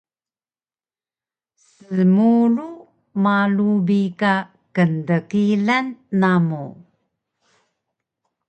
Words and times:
Smulu 1.69 2.69
malu 3.23 3.69
bi 3.87 4.01
ka 4.19 4.33
kndkilan 4.75 5.85
namu 6.19 6.65